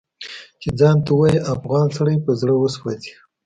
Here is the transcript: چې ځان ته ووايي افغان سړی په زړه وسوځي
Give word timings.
چې 0.61 0.69
ځان 0.79 0.97
ته 1.05 1.11
ووايي 1.13 1.39
افغان 1.53 1.87
سړی 1.97 2.17
په 2.25 2.31
زړه 2.39 2.53
وسوځي 2.57 3.13